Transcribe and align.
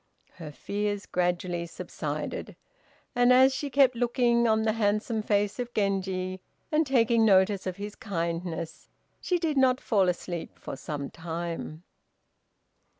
Her 0.31 0.51
fears 0.51 1.05
gradually 1.05 1.67
subsided, 1.67 2.55
and 3.15 3.31
as 3.31 3.53
she 3.53 3.69
kept 3.69 3.95
looking 3.95 4.47
on 4.47 4.63
the 4.63 4.71
handsome 4.71 5.21
face 5.21 5.59
of 5.59 5.71
Genji, 5.75 6.41
and 6.71 6.87
taking 6.87 7.23
notice 7.23 7.67
of 7.67 7.77
his 7.77 7.93
kindness, 7.93 8.89
she 9.21 9.37
did 9.37 9.57
not 9.57 9.79
fall 9.79 10.09
asleep 10.09 10.57
for 10.57 10.75
some 10.75 11.11
time. 11.11 11.83